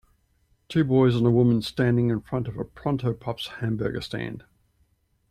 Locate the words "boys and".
0.83-1.27